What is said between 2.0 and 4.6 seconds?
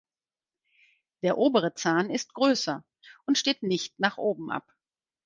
ist größer und steht nicht nach oben